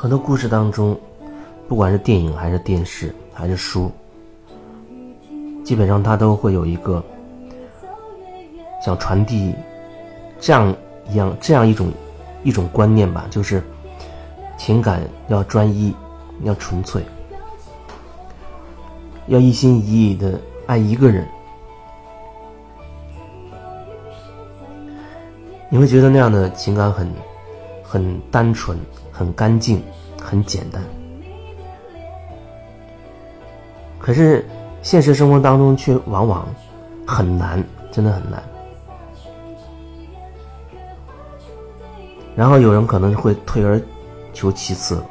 [0.00, 0.96] 很多故事当中，
[1.66, 3.90] 不管是电影还是电视还是书，
[5.64, 7.02] 基本上它都会有一个
[8.80, 9.52] 想传递
[10.38, 10.72] 这样
[11.10, 11.90] 一样这样一种
[12.44, 13.60] 一种观念吧，就是
[14.56, 15.92] 情感要专一，
[16.44, 17.02] 要纯粹，
[19.26, 20.38] 要一心一意的
[20.68, 21.26] 爱一个人。
[25.68, 27.12] 你会觉得那样的情感很
[27.82, 28.78] 很单纯、
[29.18, 29.82] 很干净、
[30.22, 30.80] 很简单。
[33.98, 34.46] 可是
[34.80, 36.46] 现实生活当中却往往
[37.04, 38.40] 很难，真的很难。
[42.36, 43.82] 然后有人可能会退而
[44.32, 45.02] 求其次，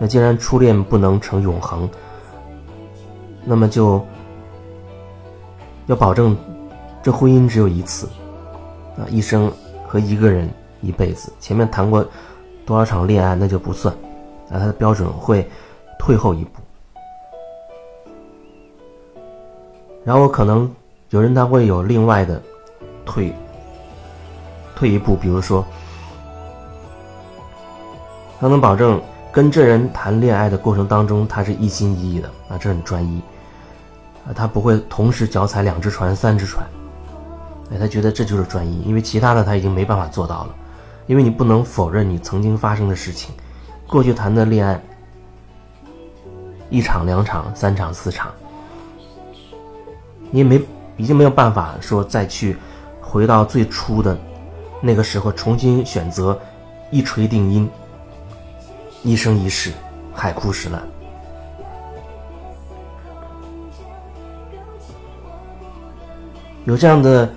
[0.00, 1.88] 那既然初恋不能成永恒，
[3.44, 4.04] 那么就
[5.86, 6.36] 要保证
[7.00, 8.08] 这婚姻只有一次
[8.98, 9.48] 啊，一生。
[9.88, 10.50] 和一个人
[10.82, 12.04] 一辈子，前面谈过
[12.66, 13.94] 多少场恋爱那就不算，
[14.50, 15.48] 那他的标准会
[15.98, 16.60] 退后一步。
[20.04, 20.68] 然后可能
[21.10, 22.42] 有人他会有另外的
[23.04, 23.32] 退
[24.74, 25.64] 退一步，比如说
[28.40, 29.00] 他能保证
[29.32, 33.22] 跟这人谈恋爱的过程当中他是一心一意的啊，这很专一
[34.28, 36.66] 啊，他不会同时脚踩两只船、三只船。
[37.72, 40.54] 哎，他觉得这就是专一，因为其他的他已经没办法做到了，
[41.06, 43.34] 因为你不能否认你曾经发生的事情，
[43.86, 44.80] 过去谈的恋爱，
[46.68, 48.30] 一场、两场、三场、四场，
[50.30, 50.60] 你也没
[50.96, 52.56] 已经没有办法说再去
[53.00, 54.18] 回到最初的
[54.80, 56.38] 那个时候，重新选择
[56.90, 57.70] 一锤定音，
[59.02, 59.72] 一生一世，
[60.12, 60.82] 海枯石烂。
[66.64, 67.28] 有这样的。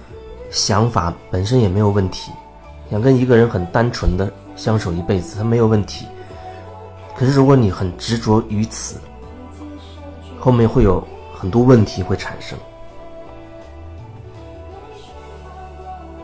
[0.52, 2.32] 想法本身也没有问题，
[2.90, 6.08] 想跟一个人很单纯的相守一辈子，他没有问题。
[7.16, 9.00] 可是如果你很执着于此，
[10.40, 11.06] 后面会有
[11.36, 12.58] 很多问题会产生。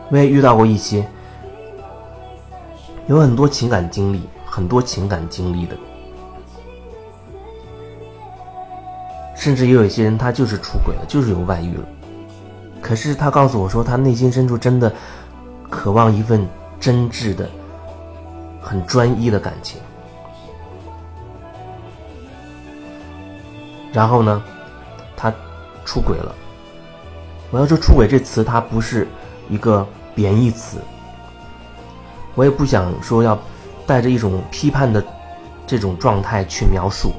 [0.08, 1.06] 我也遇到过一些
[3.08, 5.76] 有很多情感经历、很多情感经历的，
[9.34, 11.86] 甚至也有一些人他就是出轨了，就是有外遇了。
[12.80, 14.92] 可是他告诉我说，他内心深处真的
[15.76, 16.48] 渴望一份
[16.80, 17.46] 真挚的、
[18.62, 19.78] 很专一的感情。
[23.92, 24.42] 然后呢，
[25.14, 25.30] 他
[25.84, 26.34] 出轨了。
[27.50, 29.06] 我要说“出轨”这词，它不是
[29.50, 30.78] 一个贬义词。
[32.34, 33.38] 我也不想说要
[33.86, 35.04] 带着一种批判的
[35.66, 37.12] 这种状态去描述。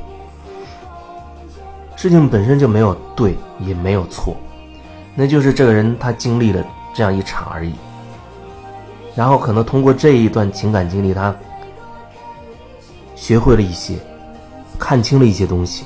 [1.96, 4.35] 事情本身就没有对，也没有错。
[5.16, 6.63] 那就是这个人他经历了
[6.94, 7.73] 这样一场而已，
[9.17, 11.35] 然后可能通过这一段情感经历，他
[13.16, 13.95] 学会了一些，
[14.78, 15.85] 看清了一些东西。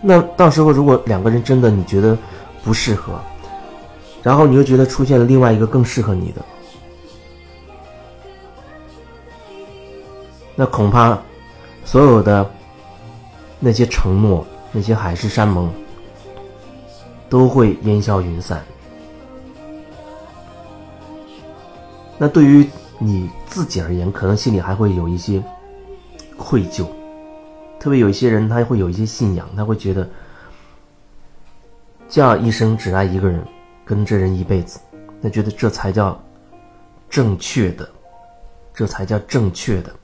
[0.00, 2.16] 那到时候如果两个人真的你觉得
[2.64, 3.20] 不适合，
[4.22, 6.42] 然后你又觉得出现了另外一个更适合你的，
[10.56, 11.18] 那恐怕
[11.84, 12.50] 所有的
[13.60, 15.70] 那些承诺，那些海誓山盟。
[17.30, 18.64] 都会烟消云散。
[22.18, 22.68] 那对于
[22.98, 25.42] 你自己而言，可能心里还会有一些
[26.36, 26.84] 愧疚。
[27.78, 30.08] 特别有一些人，他会有一些信仰，他会觉得
[32.08, 33.46] 这样一生只爱一个人，
[33.84, 34.80] 跟这人一辈子，
[35.22, 36.20] 他觉得这才叫
[37.08, 37.88] 正确的，
[38.74, 39.94] 这才叫正确的。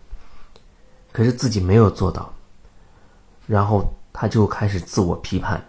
[1.11, 2.33] 可是自己没有做到，
[3.47, 5.61] 然后他就开始自我批判。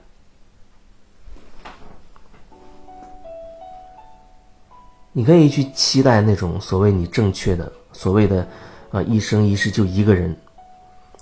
[5.17, 8.45] 你可以去期待那种所谓你正确的所谓的，
[8.91, 10.35] 啊一生一世就一个人，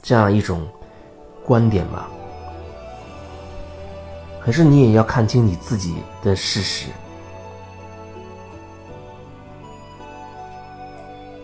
[0.02, 0.66] 这样一种
[1.46, 2.10] 观点吧。
[4.44, 5.94] 可是你也要看清你自己
[6.24, 6.90] 的事实。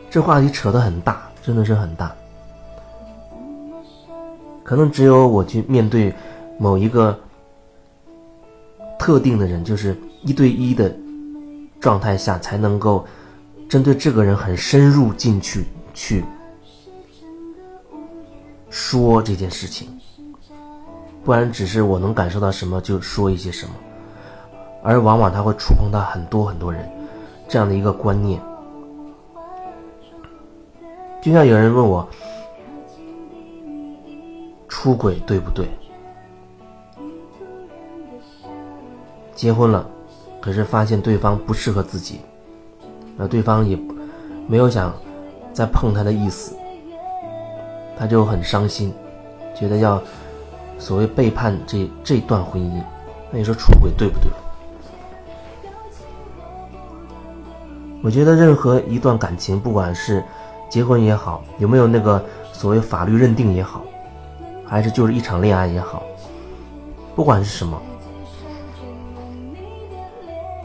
[0.09, 2.11] 这话题扯得很大，真的是很大。
[4.63, 6.11] 可能只有我去面对
[6.57, 7.15] 某一个
[8.97, 10.91] 特定的人，就是一对一的。
[11.79, 13.05] 状态下才能够
[13.67, 16.23] 针对这个人很深入进去去
[18.69, 19.87] 说这件事情，
[21.23, 23.73] 不然只是我能感受到什么就说一些什么，
[24.83, 26.89] 而往往他会触碰到很多很多人
[27.47, 28.41] 这样的一个观念。
[31.21, 32.07] 就像有人问我
[34.67, 35.67] 出轨对不对？
[39.35, 39.89] 结婚了。
[40.41, 42.21] 可是发现对方不适合自己，
[43.18, 43.77] 那对方也
[44.47, 44.94] 没有想
[45.53, 46.56] 再碰他的意思，
[47.97, 48.94] 他就很伤心，
[49.53, 50.01] 觉得要
[50.77, 52.81] 所谓背叛这这段婚姻。
[53.31, 54.31] 那你说出轨对不对？
[58.01, 60.24] 我觉得任何一段感情，不管是
[60.69, 63.81] 结婚也好，有没有那个所谓法律认定也好，
[64.65, 66.01] 还是就是一场恋爱也好，
[67.13, 67.77] 不管是什么，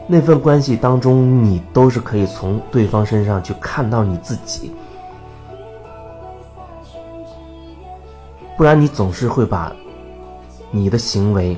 [0.07, 4.71] 那份关系当中，你都是可以从对方身上去看到你自己，
[8.57, 9.75] 不然你总是会把
[10.71, 11.57] 你的行为，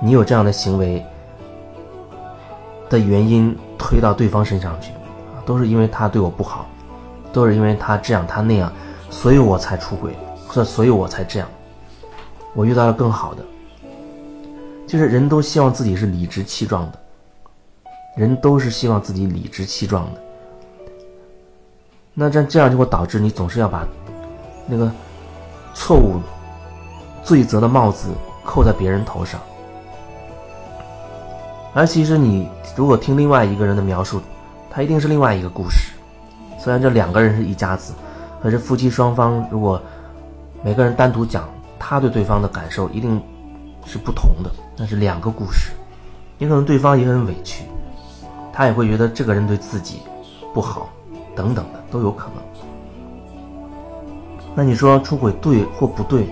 [0.00, 1.04] 你有这样的行为
[2.88, 3.56] 的原因。
[3.76, 4.92] 推到对方身上去，
[5.44, 6.66] 都是因为他对我不好，
[7.34, 8.72] 都是因为他这样他那样，
[9.10, 10.16] 所以我才出轨，
[10.46, 11.46] 或所以我才这样。
[12.54, 13.44] 我遇到了更好的，
[14.86, 16.98] 就是人都希望自己是理直气壮的，
[18.16, 20.20] 人都是希望自己理直气壮的。
[22.14, 23.84] 那这这样就会导致你总是要把
[24.66, 24.90] 那个
[25.74, 26.20] 错误、
[27.22, 28.10] 罪责的帽子
[28.44, 29.40] 扣在别人头上。
[31.72, 34.20] 而其实你如果听另外一个人的描述，
[34.70, 35.92] 他一定是另外一个故事。
[36.56, 37.92] 虽然这两个人是一家子，
[38.40, 39.82] 可是夫妻双方如果
[40.62, 41.48] 每个人单独讲
[41.80, 43.20] 他对对方的感受，一定
[43.84, 44.50] 是不同的。
[44.76, 45.72] 那是两个故事。
[46.38, 47.64] 也可能对方也很委屈，
[48.54, 50.00] 他也会觉得这个人对自己
[50.54, 50.88] 不好，
[51.34, 52.34] 等等的都有可能。
[54.54, 56.28] 那你说出轨对或不对？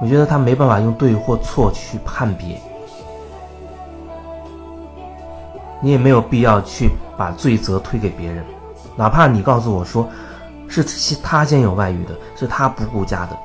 [0.00, 2.58] 我觉得他没办法用对或错去判别。
[5.82, 8.42] 你也没有必要去把罪责推给别人，
[8.96, 10.08] 哪怕你告诉我说，
[10.68, 10.82] 是
[11.22, 13.38] 他先有外遇的，是他不顾家的。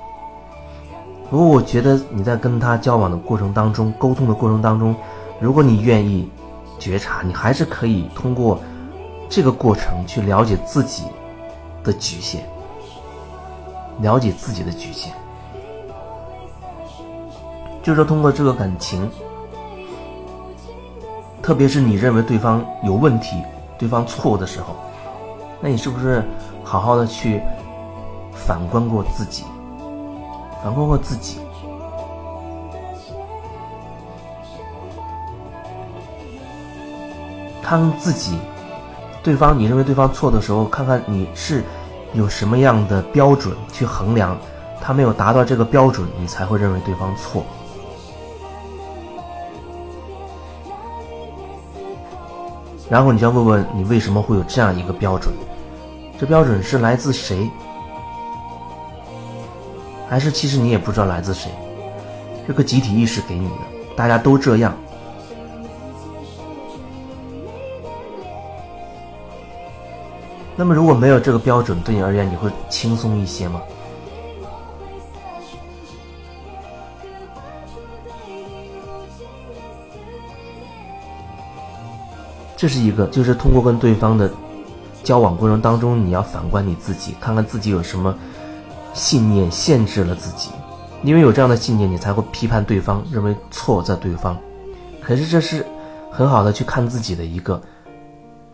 [1.30, 4.96] 如果我觉得你在跟他交往的过程当中，沟通的过程当中，
[5.40, 6.30] 如果你愿意
[6.80, 8.60] 觉察，你还是可以通过
[9.30, 11.04] 这个过程去了解自己
[11.84, 12.44] 的局限，
[14.02, 15.12] 了解自己的局限，
[17.82, 19.10] 就是说通过这个感情。
[21.42, 23.40] 特别是你认为对方有问题、
[23.78, 24.76] 对方错误的时候，
[25.62, 26.24] 那你是不是
[26.64, 27.40] 好好的去
[28.34, 29.44] 反观过自己，
[30.64, 31.38] 反观过自己，
[37.66, 38.38] 看自己，
[39.24, 41.64] 对方你认为对方错的时候，看看你是
[42.14, 44.38] 有什么样的标准去衡量，
[44.80, 47.44] 他没有达到这个标准，你才会认为对方错。
[52.88, 55.34] 然后你就要问问你为什么会有这样一个标准？
[56.20, 57.50] 这标准是来自谁？
[60.08, 61.50] 还是其实你也不知道来自谁？
[62.48, 64.72] 这个集体意识给你的，大家都这样。
[70.58, 73.62] 那么如果没有这个标准，对你而言你会轻松一些吗？
[82.58, 84.32] 这是一个，就是通过跟对方的
[85.04, 88.18] 交往过程当中，你要反观你自己，看看自己有什么
[88.94, 90.50] 信念限制了自己。
[91.04, 94.38] 因为有这样的信念，你才会批判对方，认为错在对方。
[95.02, 95.66] 可是这是
[96.10, 97.62] 很好的去看自己的一个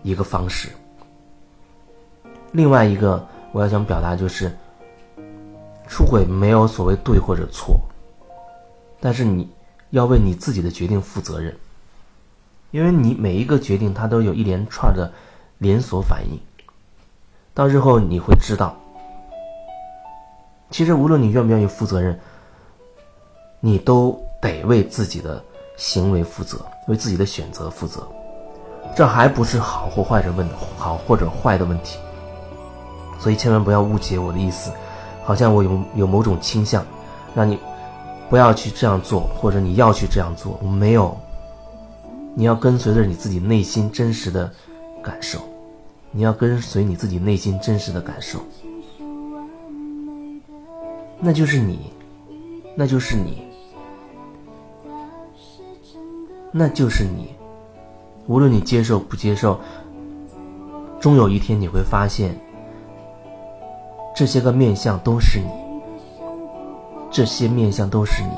[0.01, 0.69] 一个方式。
[2.51, 4.51] 另外一个我要想表达就是，
[5.87, 7.79] 出轨没有所谓对或者错，
[8.99, 9.49] 但是你
[9.91, 11.55] 要为你自己的决定负责任。
[12.71, 15.11] 因为你每一个决定，它都有一连串的
[15.57, 16.39] 连锁反应。
[17.53, 18.73] 到日后你会知道，
[20.69, 22.17] 其实无论你愿不愿意负责任，
[23.59, 25.43] 你都得为自己的
[25.75, 28.07] 行为负责，为自己的选择负责。
[28.95, 31.99] 这还不是好或坏的问好或者坏的问题。
[33.21, 34.71] 所以千万不要误解我的意思，
[35.23, 36.83] 好像我有有某种倾向，
[37.35, 37.57] 让你
[38.29, 41.15] 不要去这样做，或者你要去这样做，我没有。
[42.33, 44.51] 你要跟随着你自己内心真实的
[45.03, 45.37] 感受，
[46.11, 48.39] 你要跟随你自己内心真实的感受，
[51.19, 51.91] 那就是你，
[52.73, 53.43] 那就是你，
[56.51, 57.35] 那就是你。
[58.27, 59.59] 无论你接受不接受，
[61.01, 62.33] 终有一天你会发现，
[64.21, 65.49] 这些个面相都是你，
[67.09, 68.29] 这些面相都是你。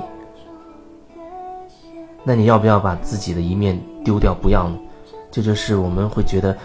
[2.23, 4.33] 那你要不要把自己的一面丢掉？
[4.33, 4.77] 不要呢？
[5.29, 6.57] 这就是我们会觉得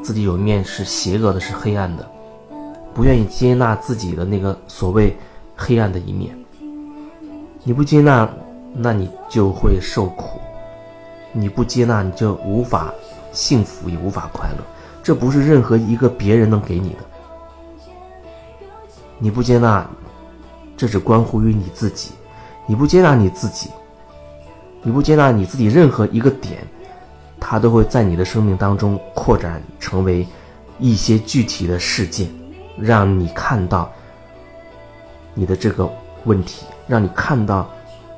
[0.00, 2.08] 自己有一面是邪恶的，是黑暗的，
[2.94, 5.16] 不愿意接纳自己的那个所谓
[5.56, 6.32] 黑暗的一面。
[7.64, 8.30] 你不接纳，
[8.72, 10.38] 那你就会受苦；
[11.32, 12.94] 你不接纳，你就无法
[13.32, 14.58] 幸福，也无法快乐。
[15.02, 16.98] 这不是任何一个别人能给你的。
[19.18, 19.88] 你不接纳，
[20.76, 22.12] 这只关乎于你自己。
[22.66, 23.70] 你不接纳你自己，
[24.82, 26.66] 你不接纳你自己任何一个点，
[27.38, 30.26] 它都会在你的生命当中扩展成为
[30.78, 32.28] 一些具体的事件，
[32.76, 33.90] 让你看到
[35.32, 35.88] 你的这个
[36.24, 37.70] 问题，让你看到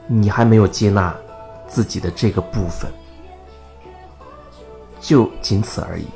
[0.06, 1.14] 你还没有接纳
[1.66, 2.90] 自己的这个部分，
[4.98, 6.06] 就仅此而已。